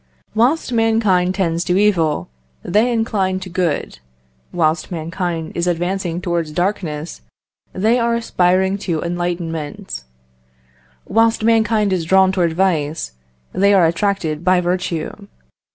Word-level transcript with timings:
Whilst 0.33 0.71
mankind 0.73 1.35
tends 1.35 1.63
to 1.65 1.77
evil, 1.77 2.27
they 2.63 2.91
incline 2.91 3.39
to 3.41 3.49
good; 3.49 3.99
whilst 4.51 4.89
mankind 4.89 5.51
is 5.53 5.67
advancing 5.67 6.21
towards 6.21 6.49
darkness, 6.51 7.21
they 7.71 7.99
are 7.99 8.15
aspiring 8.15 8.79
to 8.79 9.03
enlightenment; 9.03 10.03
whilst 11.05 11.43
mankind 11.43 11.93
is 11.93 12.05
drawn 12.05 12.31
towards 12.31 12.55
vice, 12.55 13.11
they 13.53 13.75
are 13.75 13.85
attracted 13.85 14.43
by 14.43 14.59
virtue. 14.59 15.27